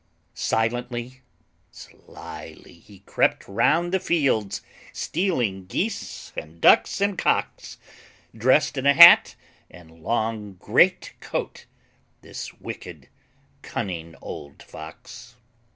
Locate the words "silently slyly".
0.33-2.73